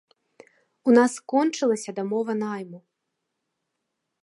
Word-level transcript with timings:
У 0.89 0.95
нас 0.97 1.17
скончылася 1.19 1.95
дамова 2.01 2.31
найму. 2.45 2.79